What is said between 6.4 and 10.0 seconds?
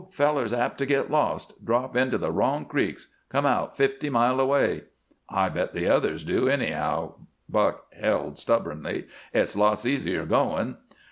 anyhow," Buck held, stubbornly. "It's lots